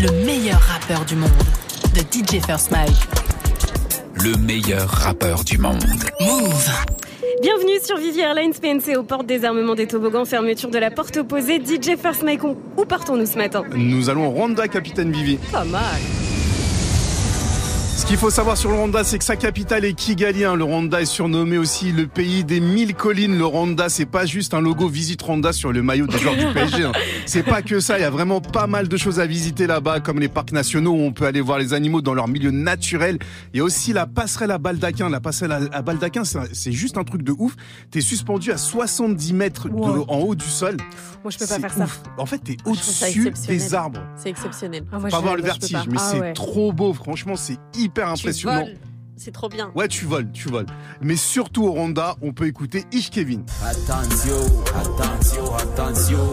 [0.00, 1.28] le meilleur rappeur du monde,
[1.94, 2.90] de DJ First Mike.
[4.14, 5.84] Le meilleur rappeur du monde.
[6.20, 6.70] Move.
[7.42, 11.18] Bienvenue sur Vivi Airlines PNC aux portes des armements des toboggans, fermeture de la porte
[11.18, 11.58] opposée.
[11.58, 13.62] DJ First Mike, où partons-nous ce matin?
[13.74, 15.36] Nous allons au Rwanda, capitaine Vivi.
[15.52, 16.00] Pas mal.
[18.10, 20.44] Ce qu'il faut savoir sur le Rwanda, c'est que sa capitale est Kigali.
[20.44, 20.56] hein.
[20.56, 23.38] Le Rwanda est surnommé aussi le pays des mille collines.
[23.38, 26.44] Le Rwanda, c'est pas juste un logo Visite Rwanda sur le maillot des joueurs du
[26.52, 26.86] PSG.
[26.86, 26.92] hein.
[27.24, 28.00] C'est pas que ça.
[28.00, 30.90] Il y a vraiment pas mal de choses à visiter là-bas, comme les parcs nationaux
[30.90, 33.16] où on peut aller voir les animaux dans leur milieu naturel.
[33.54, 35.08] Il y a aussi la passerelle à Baldaquin.
[35.08, 37.54] La passerelle à- Baldaquin, c'est juste un truc de ouf.
[37.92, 39.74] T'es suspendu à 70 mètres de-
[40.08, 40.76] en haut du sol.
[41.22, 41.84] Moi, je peux pas faire ça.
[41.84, 42.00] ouf.
[42.18, 44.00] En fait, t'es au-dessus des arbres.
[44.16, 44.82] C'est exceptionnel.
[44.90, 45.84] Ah, moi, Pas je- avoir le je peux vertige, pas.
[45.88, 46.32] mais Ah c'est ouais.
[46.32, 46.92] trop beau.
[46.92, 48.64] Franchement, c'est hyper Tu impressionnant.
[48.64, 48.76] voles.
[49.16, 49.70] C'est trop bien.
[49.74, 50.66] Ouais, tu voles, tu voles.
[51.02, 53.44] Mais surtout au Rwanda, on peut écouter Ish Kevin.
[53.62, 54.34] Attention,
[54.74, 56.30] attention, attention.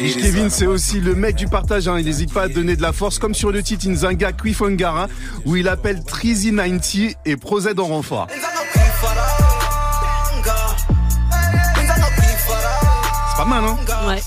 [0.00, 1.88] Ish Kevin, c'est aussi le mec du partage.
[1.88, 1.98] hein.
[1.98, 5.08] Il n'hésite pas à donner de la force, comme sur le titre Inzanga Kwifongara,
[5.44, 8.28] où il appelle Trizy 90 et Prozed en renfort.
[13.42, 13.76] Pas mal, hein
[14.06, 14.20] Ouais.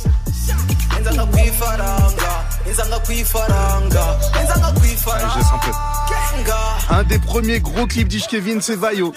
[5.13, 6.93] Allez, je laisse un peu.
[6.93, 9.13] Un des premiers gros clips d'Ish Kevin, c'est Vayo.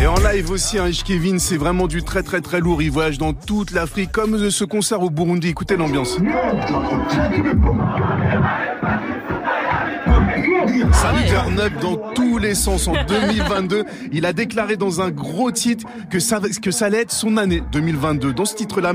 [0.00, 2.82] Et en live aussi, hein, Ish Kevin, c'est vraiment du très très très lourd.
[2.82, 5.48] Il voyage dans toute l'Afrique, comme de ce concert au Burundi.
[5.48, 6.18] Écoutez l'ambiance.
[10.92, 12.88] Ça turn up dans tous les sens.
[12.88, 17.12] En 2022, il a déclaré dans un gros titre que ça, que ça allait être
[17.12, 18.32] son année 2022.
[18.32, 18.92] Dans ce titre-là,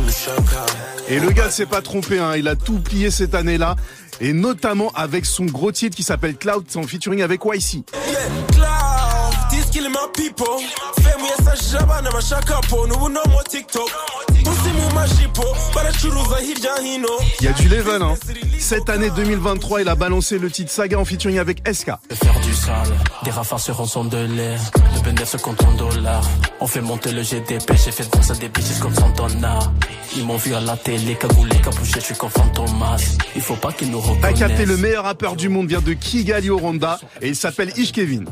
[0.00, 0.66] mushaka
[1.08, 2.34] Et le gars s'est pas trompé, hein.
[2.36, 3.76] il a tout plié cette année-là.
[4.20, 7.84] Et notamment avec son gros titre qui s'appelle Cloud, c'est en featuring avec YC.
[8.52, 8.66] Cloud,
[11.30, 13.20] yasajije abana bashaka po n'ubu no
[13.50, 13.90] TikTok.
[14.44, 14.52] Mu
[16.82, 17.08] hino.
[17.40, 18.14] Il y a du level, hein.
[18.58, 21.86] Cette année 2023, il a balancé le titre Saga en featuring avec SK.
[22.12, 22.88] faire du sale,
[23.24, 24.60] des rafares sur rançon de l'air,
[24.94, 26.24] le bénéfice se compte en dollars.
[26.60, 29.58] On fait monter le GDP, j'ai fait danser des bitches comme Santana.
[30.16, 33.02] Ils m'ont vu à la télé, cagoulé, capuché, je suis comme Fantomas.
[33.34, 34.78] Il faut pas qu'ils nous T'as capté le reconnaissent.
[34.80, 38.24] meilleur rappeur du monde vient de Kigali au Rwanda et il s'appelle Ish Kevin.